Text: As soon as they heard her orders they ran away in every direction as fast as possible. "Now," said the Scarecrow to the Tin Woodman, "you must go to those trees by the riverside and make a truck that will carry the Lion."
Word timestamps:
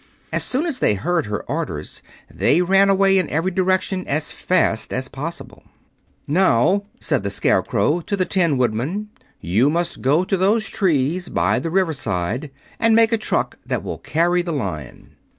As 0.33 0.43
soon 0.43 0.65
as 0.65 0.79
they 0.79 0.95
heard 0.95 1.27
her 1.27 1.43
orders 1.43 2.01
they 2.27 2.59
ran 2.63 2.89
away 2.89 3.19
in 3.19 3.29
every 3.29 3.51
direction 3.51 4.03
as 4.07 4.31
fast 4.33 4.91
as 4.91 5.07
possible. 5.07 5.61
"Now," 6.25 6.85
said 6.99 7.21
the 7.21 7.29
Scarecrow 7.29 7.99
to 7.99 8.17
the 8.17 8.25
Tin 8.25 8.57
Woodman, 8.57 9.09
"you 9.41 9.69
must 9.69 10.01
go 10.01 10.23
to 10.23 10.37
those 10.37 10.67
trees 10.67 11.29
by 11.29 11.59
the 11.59 11.69
riverside 11.69 12.49
and 12.79 12.95
make 12.95 13.11
a 13.11 13.17
truck 13.19 13.59
that 13.63 13.83
will 13.83 13.99
carry 13.99 14.41
the 14.41 14.53
Lion." 14.53 15.17